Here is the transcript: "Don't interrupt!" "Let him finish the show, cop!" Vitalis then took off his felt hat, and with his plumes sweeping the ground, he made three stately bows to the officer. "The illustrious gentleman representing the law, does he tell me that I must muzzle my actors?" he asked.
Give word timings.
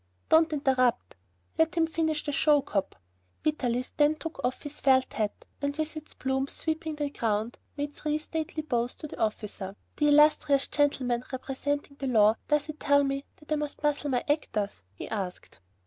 "Don't 0.29 0.51
interrupt!" 0.51 1.15
"Let 1.59 1.75
him 1.75 1.85
finish 1.85 2.23
the 2.23 2.31
show, 2.31 2.61
cop!" 2.63 2.95
Vitalis 3.43 3.91
then 3.97 4.15
took 4.15 4.43
off 4.43 4.63
his 4.63 4.79
felt 4.79 5.13
hat, 5.13 5.45
and 5.61 5.77
with 5.77 5.91
his 5.93 6.15
plumes 6.15 6.53
sweeping 6.53 6.95
the 6.95 7.11
ground, 7.11 7.59
he 7.75 7.83
made 7.83 7.93
three 7.93 8.17
stately 8.17 8.63
bows 8.63 8.95
to 8.95 9.05
the 9.07 9.19
officer. 9.21 9.75
"The 9.97 10.07
illustrious 10.07 10.65
gentleman 10.69 11.23
representing 11.31 11.97
the 11.97 12.07
law, 12.07 12.33
does 12.47 12.65
he 12.65 12.73
tell 12.73 13.03
me 13.03 13.25
that 13.35 13.51
I 13.51 13.57
must 13.57 13.83
muzzle 13.83 14.09
my 14.09 14.23
actors?" 14.27 14.81
he 14.95 15.07
asked. 15.07 15.59